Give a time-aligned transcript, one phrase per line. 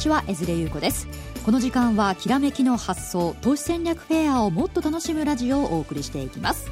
[0.00, 1.06] ちは江連優子です。
[1.44, 6.70] この時間はきらめきの発想投資戦略フェアをもっと楽しむラジオをお送りしていきます。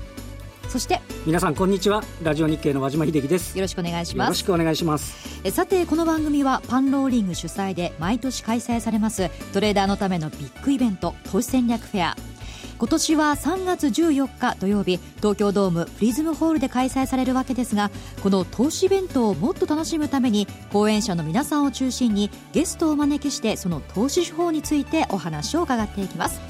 [0.68, 2.02] そして皆さんこんにちは。
[2.22, 3.56] ラジオ日経の和島秀樹です。
[3.56, 4.29] よろしくお願いします。
[4.29, 5.40] よろしくお願いします。
[5.44, 12.17] えさてこの番組はパンローリング主催で毎年開催されますトレーダーのためのビッグイベント投資戦略フェア
[12.79, 17.91] 今年は3月14日土曜日東京ドームプリズムホールで開催されるわけですが
[18.23, 26.41] この投資イベントをもっと楽しむために講演者の皆さんを中心にゲストをお招きしてその投資手法についてお話を伺っていきます。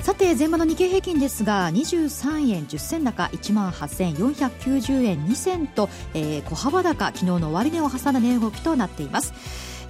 [0.00, 9.34] さて前場の日経平均ですが23円10銭高1万8490円2銭と、えー、小幅高昨日の終値を挟んだ値動きとなっています。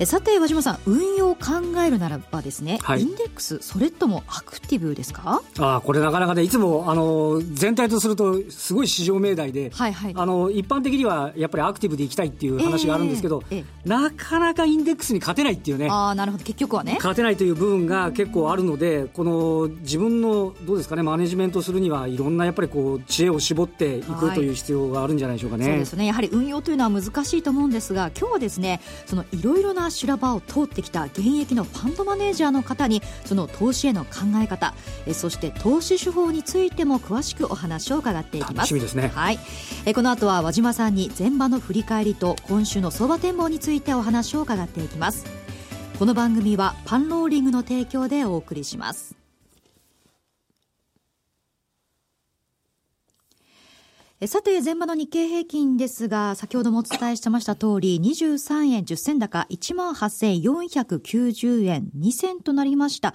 [0.06, 5.42] さて和島さん運用を考えるならばですね、はい、インデックスそれともアクティブですか？
[5.58, 15.88] あこれなかなかねいつもあの全体とするとすごい市場命題で、はいはい、あの一般的にはやっぱりアクティブでいきたいっていう話があるんですけど、えーえー、なかなかインデックスに勝てないっていうね。
[15.90, 16.44] あなるほど。
[16.44, 16.94] 結局はね。
[16.94, 26.06] 勝てないという部分が結構あるのでこの自分のどうですかねマネジメントするにはいろんなやっぱりこう知恵を絞っていくという必要があるんじゃないでしょうかね、そうですね。
[26.06, 34.10] やはり運用というのは難しいと思うんですが今日はですねそのいろいろな修羅場を通ってきた現役のファンドマネージャーの方にその投資への考
[34.42, 34.74] え方
[35.06, 38.56] えそして投資手法についても詳しくお話を伺っていきます。
[38.56, 39.08] 楽しみですね。
[39.14, 39.38] はい。
[39.86, 45.40] えこの後は和島さんに前場の振り返りと今週の相場展望についてお話を伺っていきます。
[46.00, 49.19] この番組はパンローリングの提供でお送りします
[54.26, 63.14] さて、前場の日経平均ですが、先ほどもお伝えしてました通り、23円10銭高、18,490円2銭となりました。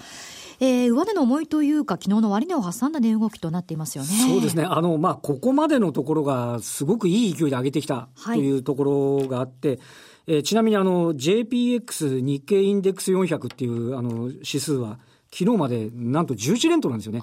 [0.60, 4.10] えー、上値の重いというか、昨日の終値を挟んだ値動きとなっていますよね。
[4.10, 4.64] そうですね。
[4.64, 9.80] あの、まあ、ここまでのところが、すごくいい勢いで上げてきたというところがあって、はい
[10.28, 14.98] えー、ちなみにあの JPX 日経インデックス400っていうあの指数は
[15.32, 17.22] 昨日までなんと11連投なんですよね。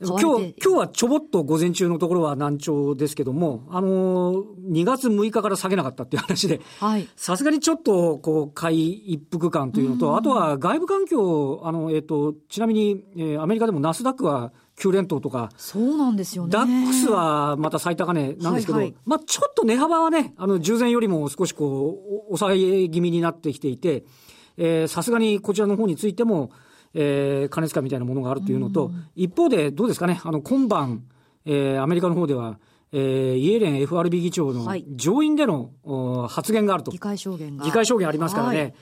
[0.00, 6.60] あ今日、今日はちょぼっと午前中のところは難聴ですけども、あのー、2月6日から下げなかったっていう話で、
[7.16, 16.52] さすがにちょっと、こう、買い一服感というのと、あとは外部環境、あの、えっ、ー、と、ちなみに、えー、アメリカでもナスダックは9連投とか、そうなんですよね。
[16.52, 21.98] ダックスはまた最高値なんですけど、はいはい、まあちょっと値幅はね、あの、従前よりも少しこ
[22.30, 24.04] う、抑え気味になってきていて、
[24.86, 26.52] さすがにこちらの方についても、
[26.94, 31.04] えー、金塚みたいなものがあるというのと、うん、一方でどうですかね、あの、今晩、
[31.44, 32.58] えー、アメリカの方では、
[32.92, 36.90] えー、イエレン FRB 議長の上院での、はい、発言があると。
[36.90, 37.64] 議会証言が。
[37.64, 38.58] 議会証言ありますからね。
[38.58, 38.74] はい、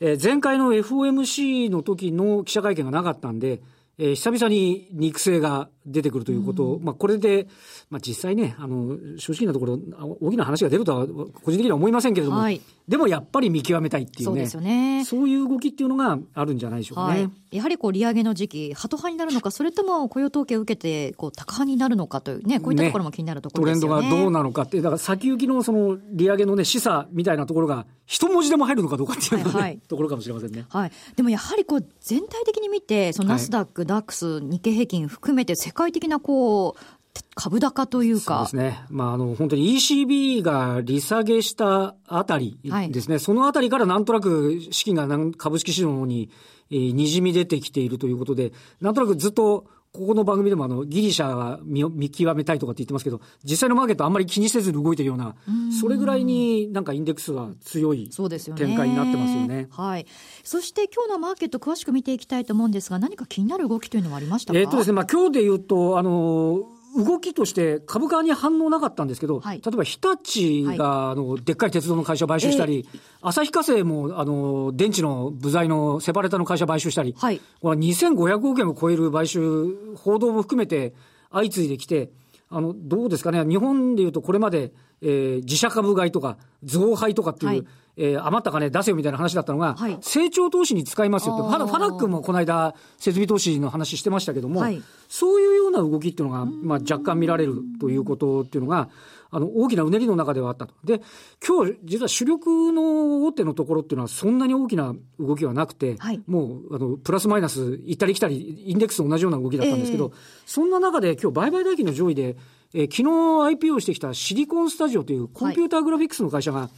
[0.00, 3.62] えー、前回の FOMC の時の記者会見がなかったんで、
[3.98, 7.46] えー、久々に肉声が出てくるということを、うん、まあ、これで、
[7.90, 9.78] まあ、実際ね、あの、正直なところ、
[10.20, 14.32] 大きな話が出るとは、個人的には思いませんけれども、はい、でもやっぱり見極めたいっていうね。
[14.32, 15.04] そうですよね。
[15.04, 17.22] そういう動きっていうのがあるんじゃないでしょうかね。
[17.22, 23.94] はい、やはりこう、利上げの時期、ハト派になるのか、それとも雇用統計を受けて、こう、高派になるのかというね、こういったところも気になるところですよね。
[23.94, 30.66] ねトレンドがどうなのかって、だから先行きのその、利上げのね、示唆みたいなところが、一文字でも入るのかどうかっていう、ね、はいはい、ところかもしれませんね。
[30.68, 30.92] はい。
[31.16, 37.01] でもやはりこう、全体的に見て、そのナスダック、はい、ダックス、日経平均含めて世界的なこう、
[37.34, 38.46] 株高というか。
[38.46, 38.84] そうですね。
[38.90, 46.30] まあ、あの、本当に ECB が利下げしたあたりですね、はい、そのあたりからなんとなく資金が株式市場に、
[46.70, 55.34] えー、にじみ出てきているということで、なんとなくずっとここの番組でもあの、ギリシャは見見極めたいとかって言ってますけど、実際のマーケットあんまり気にせずに動いてるような、
[55.78, 59.40] それぐらいになんかインデックスは強い展開になってますよね。
[59.40, 60.06] よねはい。
[60.44, 64.58] そして今日のマーケット詳しく見ていきたいと思うんですが、何か気になる動きというのはありましたか？
[64.58, 66.62] えっとですね、まあ今日で言うと、あの、
[66.96, 80.94] 動きとして株価に反応なかったんですけど、はい、例えば日立が、あの、でっかい鉄道の会社を買収したり、えー、旭化成も、あの、電池の部材のセパレータの会社を買収したり、はい、これ2500億円を超える買収、報道も含めて
[81.30, 82.10] 相次いできて、
[82.50, 87.64] あの、どうですかね、日本でいうとこれまで、えー、自社株買いとか、増配とかっていう、はい、
[87.96, 98.88] えー、余った金出せよみたいな話だったのが、はい、成長投資に使いますよって、ファナックもこの間、設備投資の話してましたけども、はい、そういうような動きっていうのが、まあ、若干見られるということっていうのが、
[99.34, 100.74] あの、大きなうねりの中ではあったと。
[100.84, 101.00] で、
[101.46, 112.36] 今日、実は主力の大手のところっていうのは、そんなに大きな動きはなくて、はい、もう、あの、プラスマイナス行ったり来たり、インデックスと同じような動きだったんですけど、えー、そんな中で今日、売買代金の上位で、
[112.74, 116.70] えー、昨日 IPO してきたシリコンスタジオというコンピューターグラフィックスの会社が、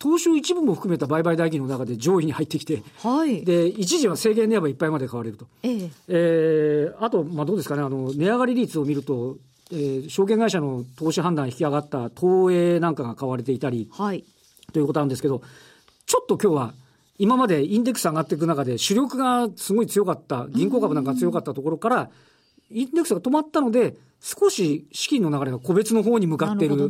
[0.00, 5.90] 東証一部も含めた売買代金の中で上位に入ってきて、はい、で一時は制限値幅いっぱいまで買われると、ええ。
[6.08, 7.82] えー、あと、まあ、どうですかね。
[7.82, 9.38] あの、値上がり率を見ると、
[9.72, 14.24] えー、証券会社の投資判断引き上がった東映なんかが買われていたり、はい、
[14.72, 15.42] ということなんですけど、
[16.06, 16.74] ちょっと今日は、
[17.16, 22.10] 今までインデックス上がっていく中で主力がすごい強かった、銀行株なんか強かったところから、
[22.70, 26.88] インデックスが止まったので、少し資金の流れが個別の方に向かっている。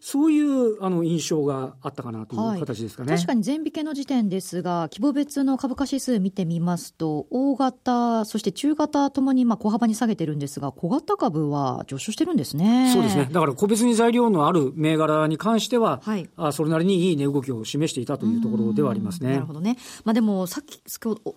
[0.00, 12.92] そういうあの印象があったかなという形ですかね、はい、確かに前引けの時点ですが、規模別の株価指数見てみますと、大型、そして中型ともにまあ小幅に下げてるんですが、小型株は上昇してるんですね。
[12.92, 19.32] そうですね、だから個別に材料のある銘柄に関しては、はい、あそれなりにいい値動きを示していたというところではありますね。
[19.32, 20.80] なるほどね、まあ、でも、さっき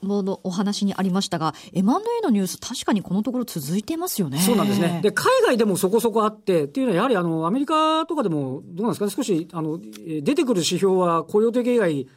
[0.04, 4.40] のお話にありましたが、M&A のニュース、確かにこのところ続いてますよね。
[4.40, 5.00] そうなんですね。
[5.02, 9.80] で海外でもそこそこあって、っていうのは、やはりあのアメリカとかでも、どうなんですかね、少しあの
[10.22, 12.08] 出てくる指標は雇用的以外、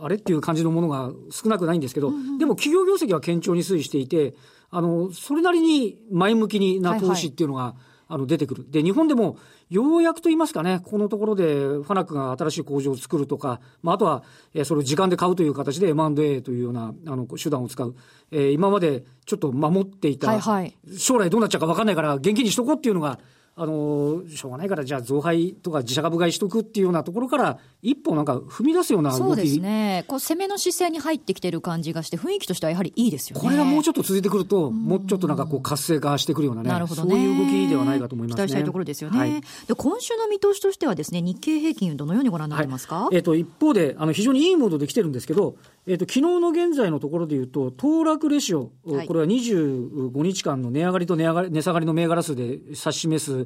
[0.00, 4.34] あれっていう感じのものが少なくないんですけど、うんうん、でも企業業績は堅調に推移していて、
[4.70, 8.70] あのそれなりに前向きな投資っていうのが、はいはい、あの出てくる。
[8.70, 9.36] で、日本でも
[9.70, 14.22] ようやくと言いますかね、このところでファナックが新しい工場を作るとか、まあ、あとは、
[14.54, 17.94] えそれを時間で買うという形で M&A というようなあの手段を使う。
[18.30, 23.18] えー、今までちょっと守っていた、はいはい、将来どうなっちゃうか分かんないから現金にしとこうっていうのが、
[23.54, 30.04] あの、しょうがないから、じゃあ増配とか自社株買いしとくっていうようなところから、一歩なんか踏み出すような動きそうですね。
[30.08, 33.42] こう、攻めの姿勢に入ってきてる感じがして、雰囲気としてはやはりいいですよね。
[33.42, 36.70] これがもうちょっと続いてくると、もうちょっとなんかこう、活性化してくるようなね。
[36.70, 37.10] なるほどね。
[37.10, 38.46] そういう動きではないかと思いますね。
[38.46, 39.18] 期待したいところですよね。
[39.18, 45.56] はい、で今週の見通しとしてはですね、日経平均、どのようにご覧になってますか、はい、えっ、ー、と、一方で、あの、非常にいいモードで来てるんですけど、
[45.86, 53.41] えっ、ー、と、昨日の現在のところでいうと、騰落レシオ、はい、これは25日間の値上がりと値上がり、値下がりの銘柄数で指し示す、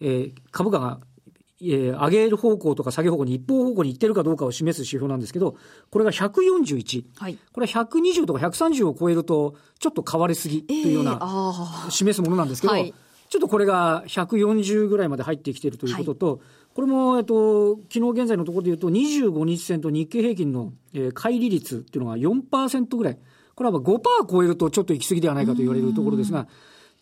[0.00, 1.00] えー、株価が、
[1.62, 5.56] えー、上げる方向とか下げ方向に一方方向に行ってるかどうかを示す指標なんですけど、
[5.90, 7.04] これが141。
[7.16, 12.94] はい、これは120とか130を超えると、ちょっと変わりすぎというような、示すものなんですけど、はい
[13.30, 16.38] ちょっとこれが140ぐらいまで入ってきているということと、はい、
[16.74, 23.18] これも、えっと、昨日現在のところでいうと、25日線と日経平均の、えー、乖離率っていうのが4%ぐらい。
[23.54, 26.48] これは5%超えるとちょっと行き過ぎではないかと言われるところですが、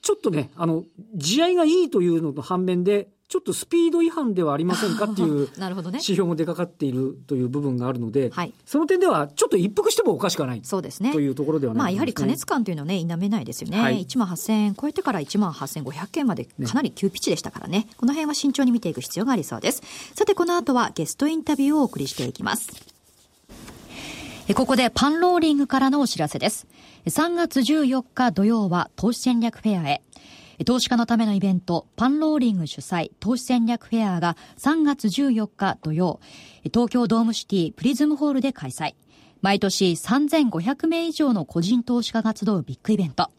[0.02, 0.84] ちょっとね、あの、
[1.14, 11.12] 地合いがいいというのと反面で、ちょっとスピード違反ではありませんかっていう 指標も出かかっているという部分があるので、はい、その点ではちょっと一服してもおかしくはないそうですね。
[11.12, 17.88] というところではない、ね、まあ、やはり過熱感というのはね、否めないですよね、はい、1万8000円超えてから1万8500円までかなり急ピッチでしたからね、ね。
[17.96, 19.82] この辺は慎重に見ていく必要がありそうです。
[20.14, 22.68] さて、この後はゲストインタビューをお送りしていきます。
[24.54, 26.66] ここでパンローリングからのお知らせです。
[27.04, 30.02] 3月14日土曜は投資戦略フェアへ。
[30.64, 36.18] 投資家のためのイベント、パンローリング主催投資戦略フェアが3月14日土曜、
[36.64, 38.94] 東京ドームシティプリズムホールで開催。
[39.42, 43.30] 毎年3500名以上の個人投資家が集うビッグイベント。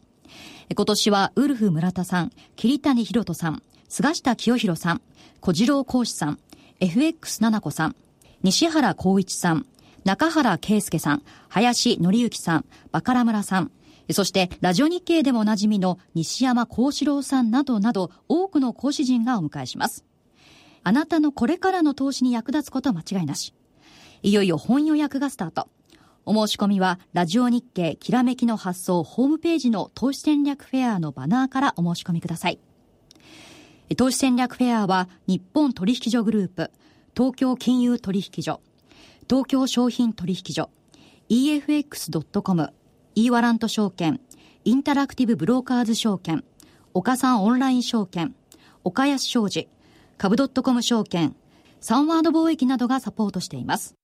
[0.72, 5.02] 今年はウルフ村田さん、桐谷博人さん、菅下清弘さん、
[5.40, 6.38] 小次郎講師さん、
[6.78, 7.96] FX 七子さん、
[8.42, 9.66] 西原光一さん、
[10.04, 13.70] 中原圭介さん、林則之さん、バカラ村さん、
[14.12, 20.04] そして、ラジオ日経でもおなじみの西山幸四郎さんなどなど、多くの講師陣がお迎えします。
[20.82, 23.54] あなたのこれからの投資に役立つことは間違いなし。
[24.22, 25.68] いよいよ本予約がスタート。
[26.26, 32.58] お申し込みは、ラジオ日経きらめきの発送ホームページの投資戦略フェアのバナーからお申し込みください。
[33.96, 36.70] 投資戦略フェアは、日本取引所グループ、
[37.16, 38.60] 東京金融取引所、
[39.30, 40.70] 東京商品取引所、
[41.28, 42.72] efx.com、
[43.14, 44.20] e ワラント証券、
[44.64, 46.42] インタラクティブブローカーズ証券、
[46.94, 48.34] 岡さんオンライン証券、
[48.82, 49.68] 岡安商事、
[50.18, 51.36] 株 .com 証券、
[51.80, 53.99] サンワード貿易などがサポートしています。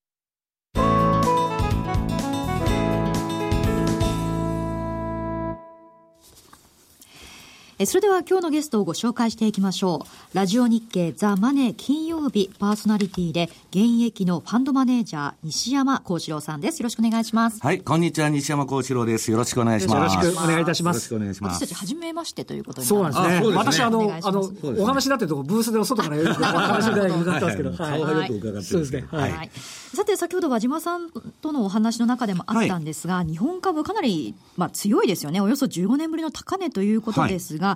[7.85, 10.35] それでは今日のゲストをご紹介していきましょう。
[10.35, 16.79] ラジオ日経ザ・マネー金曜日パーソナリティで現役のファンドマネージャー西山幸四郎さんです。
[16.79, 17.59] よろしくお願いします。
[17.61, 19.29] はい、こんにちは西山幸四郎です。
[19.29, 20.15] よろしくお願いします。
[20.15, 20.95] よろしくお願いいたします。
[20.95, 21.53] よろしくお願いします。
[21.53, 23.55] 私たち初めましてということにそうなんですね。
[23.55, 29.05] 私あのあのお話になってるとこブースで外からよくお話を伺ったんですけど、顔がよく伺ってそうですね。
[29.11, 29.51] はい。
[29.93, 35.41] さて先ほど和島さんとのお話の中でもあったんですが、日本株かなりまあ強いですよね。
[35.41, 37.66] およそ15年ぶりの高値ということですが。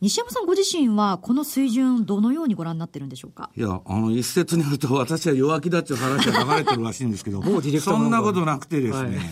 [0.00, 3.50] 西山さんご自身は、この水準、どのようにご覧になってるんでしょうか？
[3.56, 7.42] いや、あの、一説によると、私は弱気だっていう話が流れてるらしいんですけど、
[7.80, 9.26] そんなことなくてですね、はい、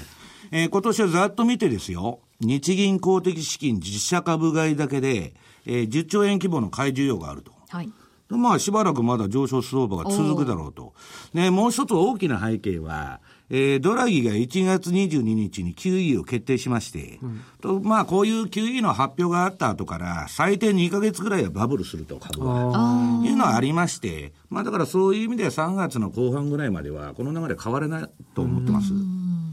[0.50, 5.35] えー、今年はざっと見てですよ、日銀公的資金実社株買いだけで、
[5.67, 7.52] えー、10兆円規模の買い需要があると。
[7.69, 7.91] はい。
[8.31, 10.95] まあ、しばらくまだ上昇相場が続くだろうと。
[11.35, 13.21] ね、もう一つ大きな背景は、
[13.54, 23.21] えー、ドラギが1月22日に QE を決定しまして、うん、とまあ、こういう QE の発表があった後から、最低2か月ぐらいはバブルすると、株は。
[23.23, 28.94] いうのはありまして、まあ、だからそういう意味では3月の後半ぐらいまでは、この流れ変われないと思ってます。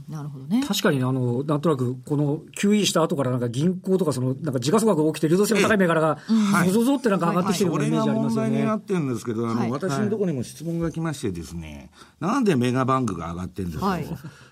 [0.10, 0.64] なるほどね。
[0.68, 6.18] 確かに、あの、なんとなく、この QE した後からなんか銀行とか、その、なんか時価総額が起きて、流動性の高い銘柄が、
[6.66, 8.50] ぞぞぞってなんか上がってきてるようなイメージありますよね。
[8.50, 14.00] これが問題になってるんですけど、あの、私のところにも質問が来ましてですね、なんでメガバンクが上がってるんですか、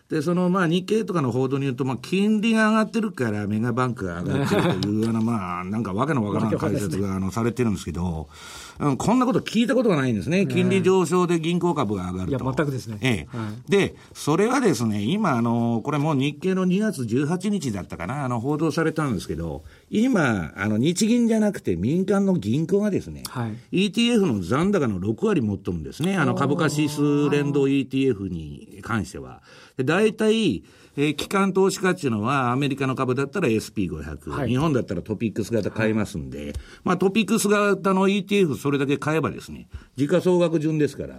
[0.10, 8.30] で、その、まあ、日経とかの報道によると、まあ、金利が上がってるから、メガバンクが上がってるというような、まあ、なんかわけのわからない解説が、あの、されてるんですけど、
[8.80, 10.48] うん、こんなこと聞いたことがないんですね。
[10.48, 12.44] 金利上昇で銀行株が上がると。
[12.44, 12.98] いや、全くですね。
[13.02, 13.38] ええ。
[13.38, 26.18] はい、で、それはですね、今、あの、これも日経の2月18日だったかな、あの、報道されたんですけど、今、あの、日銀じゃなくて民間の銀行がですね、はい、ETF の残高の6割持っとるんですね。
[26.18, 29.42] あの、株価指数連動 ETF に関しては。
[29.84, 30.64] 大体、
[31.00, 41.16] えー、機関投資家っていうのは、アメリカの株だったら SP500、はい、日本だったらトピックス型買いますんで、はい、まあトピックス型の ETF それだけ買えばですね、時価総額順ですから、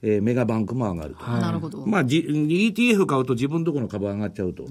[0.00, 1.24] えー、メガバンクも上がると。
[1.24, 1.84] はい、なるほど。
[1.84, 4.66] まあ、G、ETF 買うと自分とこの株上がっちゃうとい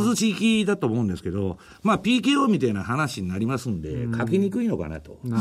[0.00, 5.18] う図式だと思うんですけど、まあ、PKO みたいな話になりますんで、書きにくいのかなと。
[5.24, 5.38] な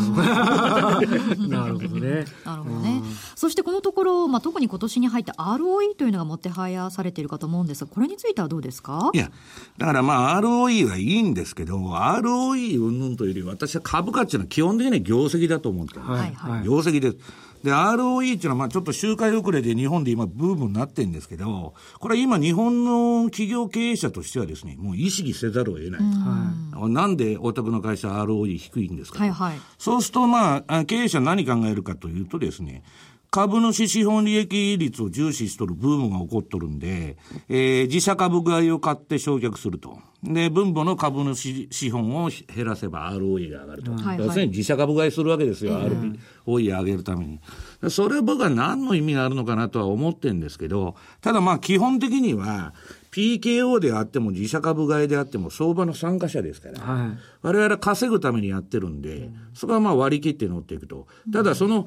[1.68, 2.26] るほど ね。
[2.46, 3.02] なるほどね。
[3.36, 9.12] そしてこのところ、まあ、特に今年に入った ROE というのがもてはやされているかと思うんですが、これについてはどうですか？
[9.14, 9.30] いや、
[9.78, 16.12] だからまあ、ROE はいいんですけど、ROE 云々というより、私は株価っていうのは基本的には業績だと思ってるんです。
[16.14, 17.18] はいはい、業績です。
[17.64, 26.02] で、ROE っていうのは、まあちょっと周回遅れで日本で今ブームになってるんですけど、これは今日本の企業経営者としてはですね、もう意識せざるを得ない。
[26.02, 32.84] はい、なんでお宅の会社 ROE 低いんですか、はいはい、そうするとまあ、経営者何考えるかというとですね、
[33.30, 37.18] 株主資本利益率を重視しとるブームが起こっとるんで、
[37.50, 40.00] えー、自社株買いを買って焼却すると。
[40.24, 43.92] で、分母の株主資本を減らせば ROE が上がると。
[43.92, 47.40] はいはい、要するに自社株買いするわけですよ、うん、ROE 上げるために。
[47.90, 52.74] それは僕は何の意味があるのかなとは思ってるんですけど、ただまあ基本的には、
[53.12, 61.08] PKO であっても自社株買いであっても相場の参加者ですから、はい、我々稼ぐためにやってるんで、そこはまあ割り切って乗っていくと。
[61.32, 61.86] ただその、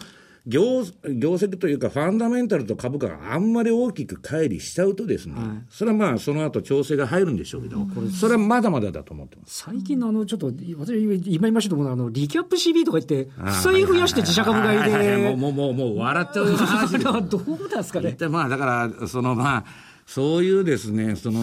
[0.51, 15.17] 業業績というか、ファンダメンタルと株価があんまり大きく乖離しちゃうとですね、はい、それはまあ、その後調整が入るんでしょうけど、うん、それはまだまだだと思ってます最近のあの、ちょっと、私、今言いましたと思うのは、あの、リキャップ CB とか言って、負債増やして自社株買いで。
[15.17, 16.99] もう、もう、もう、もう笑っちゃうよ うな話で。
[16.99, 18.17] どうですかね。
[18.29, 19.65] まあ、だから、その、まあ、
[20.11, 21.41] そういうですね、その、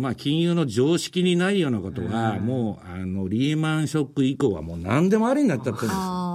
[0.00, 6.31] まあ、金融の常識にないようなことは、もう、あの、リーマンショック以降はもう何でもありになっちゃってるんですよ。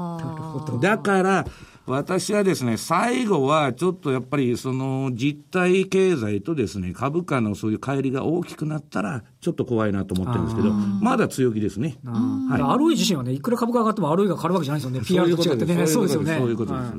[0.81, 1.46] だから、
[1.88, 11.98] 私はですね、最後はちょっとやっぱりその実体経済とですね、株価のそういう乖離が大きくなったら、ちょっと怖いなと思ってるんですけど、まだ強気ですね。
[12.03, 12.62] はい。
[12.62, 15.27] ROE 自身はね、いくら株価上がっても ROE が変わるわけじゃないですよね。
[15.31, 15.88] PR と違ってね。
[15.88, 16.38] そうですよね。
[16.38, 16.93] そういうことです。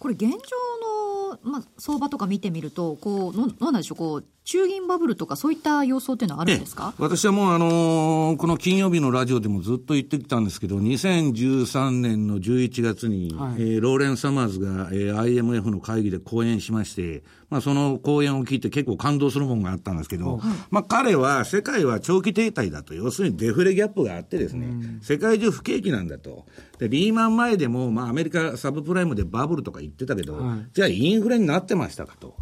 [0.00, 6.94] これ現状の、まあ、相場とか見てみると、こう、のなんでしょう、こう、中銀バブルとかそういった様相っていうのはあるんですか？
[6.98, 26.46] 私はもうあのー、この金曜日のラジオでもずっと言ってきたんですけど、2013年の11月に、はい、えー、ローレン・サマーズが、えー、IMF の会議で講演しまして、まあその講演を聞いて結構感動するものがあったんですけど、はい、まあ彼は世界は長期停滞だと、要するにデフレギャップがあってですね、世界中不景気なんだと。
[26.78, 32.36] で、リーマン前でも、まあアメリカサブプライムでバブルとか言ってたけど、はい、じゃあインフレになってましたかと。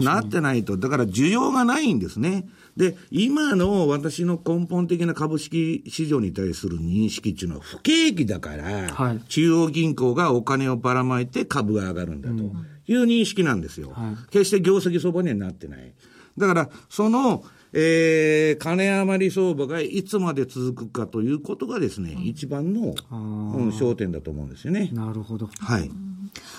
[0.00, 0.76] なってないと。
[0.76, 2.48] だから需要がないんですね。
[2.76, 12.34] で、今の私の根本的な株式市場に対する認識っていうのは不景気だから、はい、中央銀行がお金をばらまいて株が上がるんだと
[12.90, 13.90] いう認識なんですよ。
[13.90, 15.92] はい、決して業績相場にはなってない。
[16.36, 17.42] だから、その、
[17.72, 24.90] えー、金余り相場がいつまで続くかということがですね、うん、一番の、うん、焦点だと思うんですよね。
[24.92, 25.50] なるほど。
[25.58, 25.90] はい。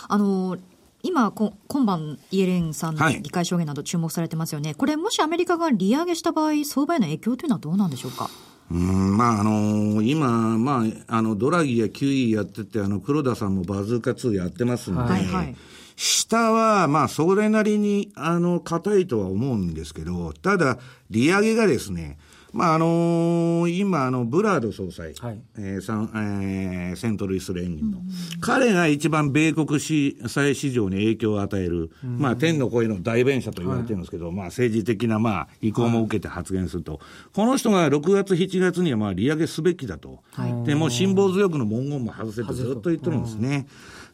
[0.07, 0.57] あの
[1.01, 8.29] 今、今晩、イエレンさんの議会証言など注目されてますよね、はい、これ、もしアメリカが利上げした場合、相場への影響というのはどうなんでしょうか？
[8.71, 15.55] うんまああのー、今、まあ、あのドラギやキュイやってて、あの黒田さんもバズーカ2やってますんで、はいはい、
[15.95, 20.77] 下は、まあ、それなりに、あの、硬いとは思うんですけど、ただ、
[21.09, 22.19] 利上げがですね、
[22.51, 25.41] まああのー、今あの、ブラード総裁、はい。
[25.57, 28.05] えーさんえー、セントルイス連銀の、うん、
[28.41, 37.01] 彼が一番米国債市場に影響を与える、うん、まあ、天の声の代弁者と言われてるんですけど、はい、まあ、政治的な、まあ、意向も受けて発言すると、はい、
[37.33, 43.67] この人が6月、7月には、まあ、利上げすべきだと、はい、でも辛抱強くの文言も外せとずっと言ってるんですね。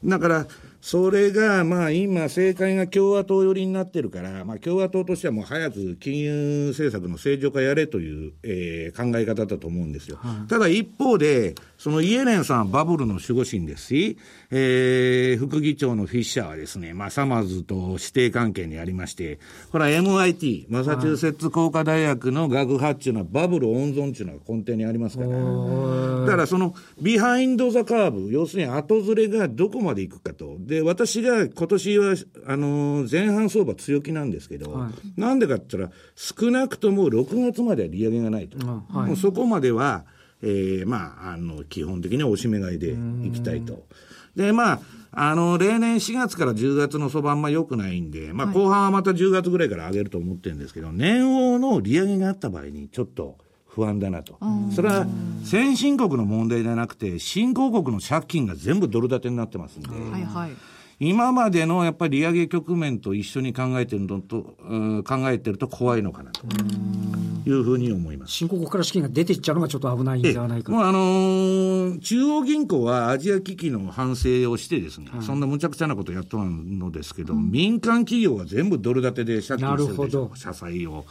[0.03, 0.47] だから、
[0.85, 10.17] それが、まあ今、政界が共和党寄りになってるから、まあ共和党としてはもう早く金融政策の正常化やれという、えー、考え方だと思うんですよ。
[10.17, 14.17] はい、ただ一方で、そのイエレンさんはバブルの守護神ですし、
[14.49, 19.37] えー、副議長のフィッシャーはですね、まあ、サマーズと師弟関係にありまして、
[19.71, 30.57] これは MIT、マサチューセッツ工科大学の学派っていうのはバブル温存っていうのが根底にありますから、だからその behind the curve、要するに後ずれがどこまでいくかと。
[30.61, 32.15] で、私が今年は、
[32.47, 38.57] あの、前半相場強気なんですけど、はい、なんでかって言ったら、少なくとも6月までは利上げがないと。
[38.57, 40.05] はい、もうそこまでは、
[40.45, 43.87] えー、まあ、あの、基本的にはおしめ買いでいきたいと。
[44.35, 44.79] で、まあ、
[45.11, 54.37] あの、例年4月から10月の相場あんま良くないんで、まあ、後半はまた10月ぐらいから上げると思ってるんですけど、年王の利上げがあった場合に、ちょっと不安だなと。
[54.71, 55.07] それは、
[55.43, 59.89] 先進国の問題じゃなくて、新興国の借金が全部ドル建てになってますんで。
[59.89, 60.51] はいはい。
[60.99, 66.45] 今までのやっぱり利上げ局面と一緒に考えてるのと、うん、考えてると怖いのかなと
[67.45, 68.33] いうふうに思います。
[68.33, 70.71] 新興国から資金が出ていっちゃうのがちょっと危ないんではないか。
[70.71, 81.05] もうあのー、中央銀行はアジア危機の反省をしてですね、はい、そんな無茶苦茶なことやっとるのですけど、うん、民間企業は全部ドル建てで借金してるでしょ、社債を。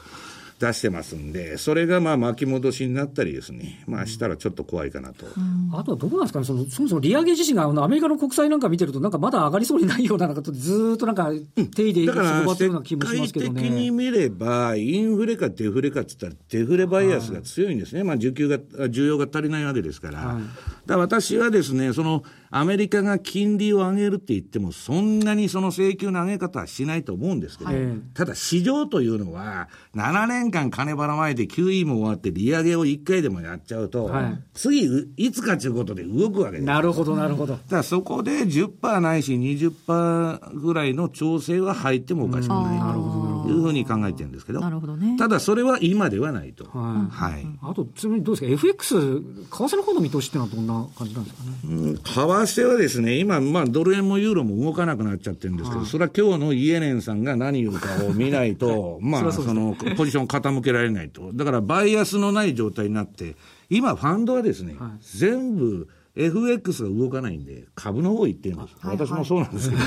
[0.60, 5.26] 出してますんで、それがまあ巻き戻しになったりですね、まあしたらちょっと怖いかなと。
[5.72, 11.30] あとはどうなんですかね、そのそもそも利上げ自身があのアメリカの国債なんか見てると、なんかまだ上がりそうにないような、なんかずっとなんか
[11.74, 13.62] 手入れが底張ってるような気もしますけどね。
[13.62, 20.18] 的に見れば、インフレかデフレかって言ったら、デフレバイアスが強いんですね、はい、まあ需給が、需要が足りないわけですから。
[20.18, 34.84] はい、だ私はですね、そのアメリカが金利を上げるって言っても、そんなにその請求の上げ方はしないと思うんですけど、はい、ただ市場というのは、7年間金ばらまいて QE も終わって利上げを1回でもやっちゃうと、はい、次、
[35.16, 36.64] いつかということで動くわけです。
[36.64, 37.54] なるほど、なるほど。
[37.54, 46.64] だからそこで10%ないし20%ぐらいの調整は入ってもおかしくないというふうに考えてるんですけど、なるほどね、ただそれは今ではないと。
[46.66, 47.34] はい。
[47.34, 49.00] はい、あと、ちなみにどうですか、FX、為
[49.50, 51.50] 替の方の見通しっていうのはどんな感じなんですかね？
[51.64, 61.30] うん為替はですね、今、まあ、ドル円もユーロも動かなくなっちゃってるんですけど、はい、それは今日のイエレンさんが何言うかを見ないと、 まあ、その、ポジション傾けられないと。
[61.34, 63.36] だから、バイアスのない状態になって、
[63.70, 68.74] 今、ファンドはですね、はい、全部、FX が動かないんで、株の方行ってるんです。
[68.74, 69.82] はいはい、私もそうなんですけど。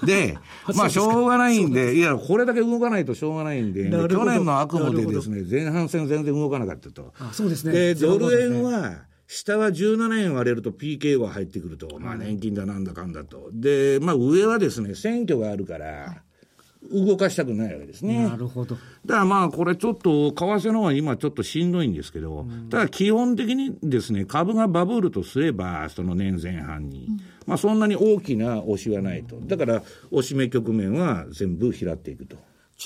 [0.06, 0.38] で、
[0.74, 7.12] まあ、しょうがないんで、いや、これだけ動かないとしょうがないんで、去年の悪夢でですね、前半戦全然動かなかったと。
[7.32, 7.72] そうですね。
[7.72, 13.50] で、ドル円は、下は17円割れると PK は入ってくると、まあ年金だなんだかんだと。
[13.52, 16.22] で、まあ上はですね、選挙があるから、
[16.92, 18.28] 動かしたくないわけですね。
[18.28, 18.76] なるほど。
[19.04, 27.08] だからまあこれちょっと、為替の方は今ちょっとしんどいんですけど、ただ基本的にですね、株がバブルとすれば、その年前半に、
[27.46, 29.36] まあそんなに大きな押しはないと。
[29.40, 32.36] だから、押し目局面は全部拾っていくと。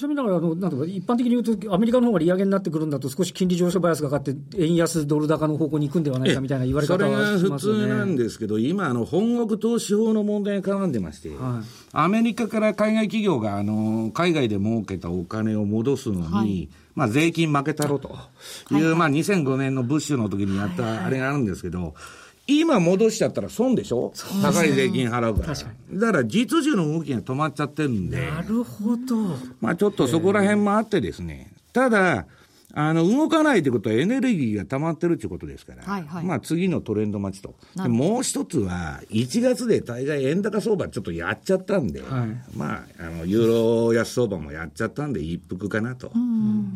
[0.02, 21.94] ちなみにだからあの、なんとか一般的に言うと、アメリカの方が利上げになってくるんだと、少し金利上昇バイアスがかかって、円安ドル高の方向に行くんではないかみたいな言われ方は、ね、普通なんですけど、今、あの本国投資法の問題が絡んでまして、はい、アメリカから海外企業があの海外で儲けたお金を戻すのに、はい、まあ、税金負けたろという、はいはい、まあ、2005年のブッシュの時にやったあれがあるんですけど、はいはい
[22.60, 24.12] 今戻しちゃったら損でしょ？
[24.42, 25.54] 高い税金払うから。
[25.54, 28.30] だから実需の動きが止まっちゃってるんで。
[28.30, 29.16] なるほど。
[29.60, 31.52] まあちょっとそこら辺もあってですね。
[31.72, 32.26] ただ、
[32.74, 37.54] あの、動かないってことはエネルギーが溜まってるってことですから、はいはい、まあ次のトレンド待ちと。
[37.76, 46.12] でもう一つは、1月で大概円高相場ちょっとやっちゃったんで、はい、まあ、あの、ユーロ安相場もやっちゃったんで一服かなと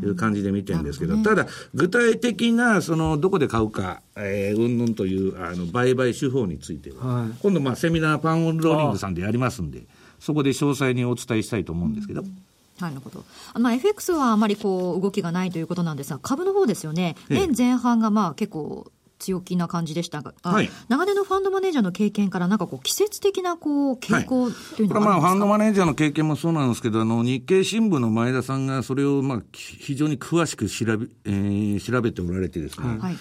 [0.02, 9.84] いう感じで見てるんですけど、ね、ただ、具体的な、その、どこで買うか、えー、うんぬんという、あの、売買手法については、はい、今度まあセミナーパンオンローリングさんでやりますんで、
[10.20, 12.20] そこで詳細にお伝えしたいと思うんですけど。
[12.20, 12.36] うん
[12.80, 13.24] なるほど。
[13.58, 17.16] まあ、FX はあまりこう動きがないということなんですが、株の方ですよね。
[17.28, 33.16] 年前半がまあ結構強気な感じでしたが、はい、長年のファンドマネージャーの経験から、なんかこう、季節的なこう傾向というのは、はい、まあ、ファンドマネージャーの経験もそうなんですけど、あの日経新聞の前田さんがそれをまあ非常に詳しく調べ,、えー、調べておられてですね、はい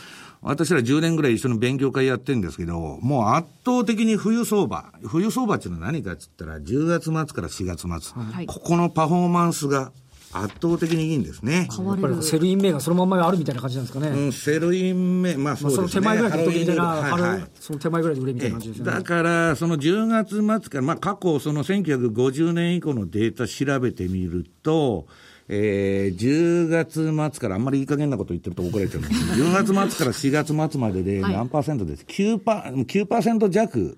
[0.46, 4.94] 私ら10年ぐらい一緒に勉強会やってるんですけど、もう圧倒的に冬相場。
[5.04, 8.22] 冬相場っていうのは何かっつったら、10月末から4月末。
[8.22, 9.92] はい、ここのパフォーマンスが
[10.34, 11.68] 圧倒的にいいんですね。
[11.72, 14.10] やっぱり sell in May がそのままあるみたいな感じなんですかね。
[14.10, 16.06] うん、 sell in May、まあそうですね。
[16.06, 18.86] まあ、その手前ぐらいの時みたいな、はいはい、その手前ぐらいで売れみたいな感じですね。
[18.86, 25.08] だから、その10月末から、まあ過去その1950年以降のデータ調べてみると、
[25.48, 32.42] えー、10月末から、あんまりいい加減なこと言ってると怒られちゃうんですけど、10月末から4月末までで何パーセントです、9%,
[32.86, 33.98] 9弱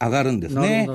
[0.00, 0.88] 上がるんですね。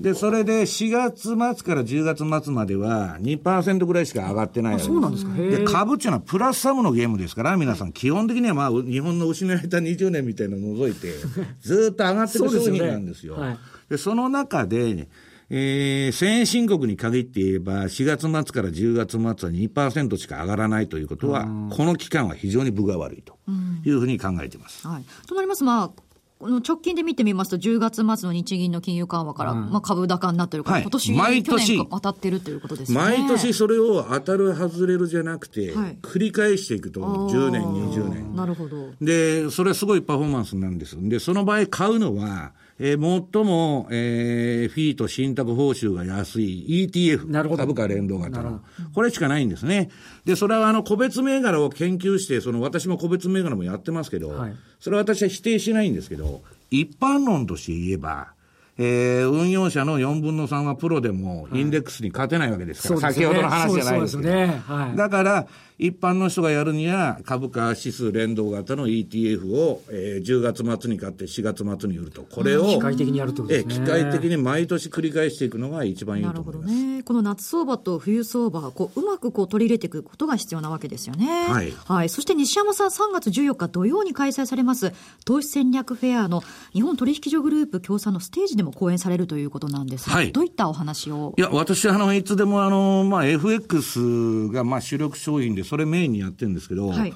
[0.00, 5.34] で、それで4月末から10月末までは2%ぐらいしか上がってないそうなんですか？
[5.34, 11.12] で、株っていうのはプラスサムのゲームですから、皆さん、基本的にはまあ、日本の失われた20年みたいなのを除いて、
[11.60, 13.34] ずっと上がってる商品なんですよ。
[13.36, 13.58] そで、ね。
[13.90, 15.08] はい、その中で、
[15.50, 23.38] えー、先進国に限って言えば、4月末から10月末は2%しか上がらないということは、この期間は非常に分が悪いと
[23.84, 24.86] いうふうに考えています。
[24.86, 26.04] はい、となります、まあ、
[26.40, 32.98] 直近で見てみますと、10月末の日銀の金融緩和から、まあ、株高になってるから、はい、今年毎年当たってるということですね。
[32.98, 38.36] 毎年それを当たる、外れるじゃなくて、はい、繰り返していくと、10年、20年。
[38.36, 38.90] なるほど。
[39.00, 40.96] で、それはすごいパフォーマンスなんです。
[41.08, 48.62] で、その場合買うのは、えー、最も、えー、フィーと信託報酬が安い ETF、株価連動型の。
[48.94, 49.90] これしかないんですね。
[50.24, 58.34] で、それはあの、個別銘柄を研究して、その、私も個別銘柄もやってますけど、はい、それは私は否定しないんですけど、一般論として言えば、
[58.76, 64.28] えー、運用者の4分の3はプロでもインデックスに勝てないわけですから、はい、先ほどの話じゃないですけど。
[64.28, 64.62] ね。
[64.66, 72.22] はい、だから、一般の人がやるには、株価指数連動型の ETF を、えー、10月末に買って4月末に売ると。
[72.22, 73.74] これを、機械的にやるってことですね。
[73.74, 76.66] 機械的に毎年繰り返していくのが一番いいと思います。
[76.66, 77.02] なるほどね。
[77.02, 81.46] この夏相場と冬相場、こう、うまくこう取り入れていくことが必要なわけですよね。
[81.48, 81.72] はい。
[81.86, 82.08] はい。
[82.08, 84.92] そして西山さん、3月14日土曜に開催されます、
[85.24, 91.34] 投資戦略フェアの日本取引所グループ協賛のステージでも講演されるということなんですが、はい、どういったお話を？
[91.36, 97.14] いや、私、あの、いつでも、あの、まあ、FX が、まあ、主力商品で、それメインにやってるんですけど、はい、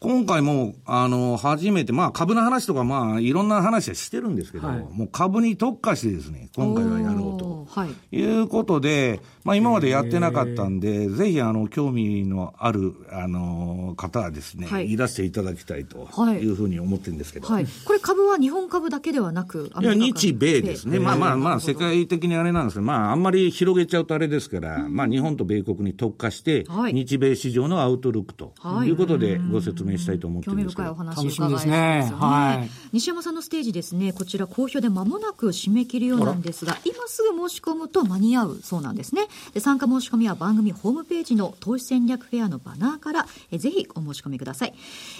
[0.00, 7.54] 今回も、あの、初めて、まあ、株の話とか、まあ、いろんな話はしてるんですけど、はい、もう株に特化してですね、今回はやろうと。
[7.68, 8.16] はい。
[8.16, 17.48] いうことで、まあ、今までやってなかったんで、ぜひ、あの、興味のある、あの、方はですね、はい、いらしていただきたいというふうに思ってるんですけど。
[17.48, 17.66] はい。
[17.84, 20.98] これ株は日本株だけではなく、いや、日米ですね。
[20.98, 28.52] まあまあまあ、世界的にあれなんですけど、まあ、あんまり広げちゃうとあれですから、うん、まあ、日本と米国に特化して、日米市場のアウトルックと
[28.84, 32.10] いうことでご説明したいと思ってるんです興味深いお話伺いますね。
[32.14, 32.70] はい。
[32.92, 39.26] 西山さんのステージですね、こちら好評で間もなく締め切るようなんですが、今すぐ申し込むと間に合うそうなんですね。
[39.52, 44.74] で参加申し込みは番組ホームページの投資戦略フェアのバナーからえぜひお申し込みください。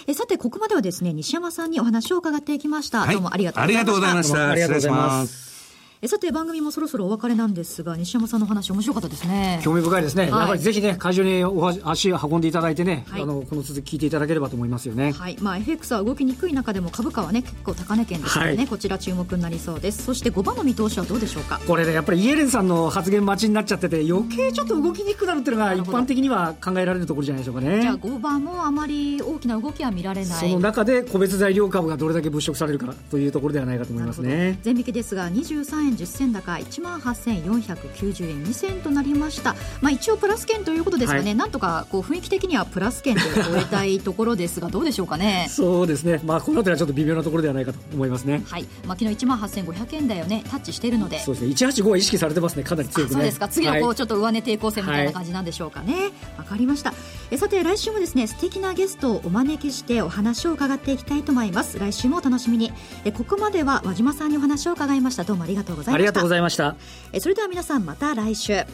[0.07, 3.01] えさて、ここまではですね、西山さんにお話を伺っていきました。
[3.01, 3.85] はい、どうもありがとうございました。
[3.85, 4.49] ありがとうございました。
[4.51, 5.54] ありがとうございます。
[6.01, 9.61] えさて番組もそろそろお別れなんですが西山さんの話面白かったですね。
[9.63, 15.13] 興味深いですね、はい、やっぱりぜひね会場にお足を運んでいただいてね、はい、あのこの続き聞いていただければと思いますよね。
[15.13, 15.37] はい。
[15.39, 20.03] まあ FX は動きにくい中でも株価はね結構高値圏ですからね、はい、こちら注目になりそうです。
[20.03, 21.59] そして5番の見通しはどうでしょうか？
[21.65, 27.81] これねやっぱりイエレンさんの発言待ちになっちゃってて余計ちょっと動きにくくなるっていうのが一般的には考えられるところじゃないでしょうかね。
[27.81, 30.39] じゃあ5番もあまり大きな動きは見られない。
[30.39, 34.59] その中で個別材料株がどれだけ物色されるかというところではないかと思いますね。
[34.61, 45.47] 全引けですが23円10銭高1万8490円2銭となりました、まあ、一応プラス券ということですかね、はい、なんとかこう雰囲気的にはプラス券で終えたいところですが どうでしょうかね。
[45.49, 48.63] そうですね、まあ、この辺りはちょっと微妙なところではないかと思いますね、はい。
[48.85, 51.19] まあ、昨日1万8500円台をねタッチしているので。
[51.19, 51.53] そうですね。
[51.53, 52.63] 185は意識されてますね。
[52.63, 53.47] かなり強く、ね、そうですか。
[53.47, 56.11] 次はこう、ちょっと上値抵抗戦みたいな感じなんでしょうかね。
[56.37, 56.93] わ、かりました。
[57.31, 61.79] えさて来週もですね素敵なゲストをお招きしてお話を伺っていきたいと思います。
[61.79, 62.71] 来週もお楽しみに。
[63.03, 65.23] えここまでは和島さんにお話を伺いました。
[65.23, 65.93] どうもありがとうございました。
[65.93, 66.75] ありがとうございました。
[67.13, 68.65] えそれでは皆さんまた来週。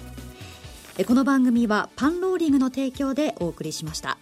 [1.08, 4.18] この番組はパンローリングの提供でお送りしました。